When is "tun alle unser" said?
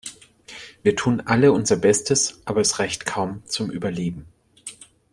0.95-1.75